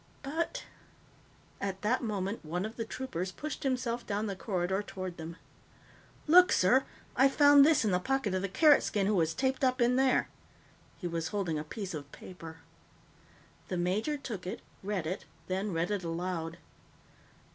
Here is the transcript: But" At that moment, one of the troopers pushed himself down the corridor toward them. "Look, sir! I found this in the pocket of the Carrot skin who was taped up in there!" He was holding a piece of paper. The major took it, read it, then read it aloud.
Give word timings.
But" 0.23 0.63
At 1.61 1.83
that 1.83 2.01
moment, 2.01 2.43
one 2.43 2.65
of 2.65 2.75
the 2.75 2.85
troopers 2.85 3.31
pushed 3.31 3.61
himself 3.61 4.03
down 4.03 4.25
the 4.25 4.35
corridor 4.35 4.81
toward 4.81 5.17
them. 5.17 5.35
"Look, 6.25 6.51
sir! 6.51 6.85
I 7.15 7.29
found 7.29 7.63
this 7.63 7.85
in 7.85 7.91
the 7.91 7.99
pocket 7.99 8.33
of 8.33 8.41
the 8.41 8.49
Carrot 8.49 8.81
skin 8.81 9.05
who 9.05 9.13
was 9.13 9.35
taped 9.35 9.63
up 9.63 9.79
in 9.79 9.97
there!" 9.97 10.27
He 10.97 11.05
was 11.05 11.27
holding 11.27 11.59
a 11.59 11.63
piece 11.63 11.93
of 11.93 12.11
paper. 12.11 12.61
The 13.67 13.77
major 13.77 14.17
took 14.17 14.47
it, 14.47 14.63
read 14.81 15.05
it, 15.05 15.25
then 15.47 15.71
read 15.71 15.91
it 15.91 16.03
aloud. 16.03 16.57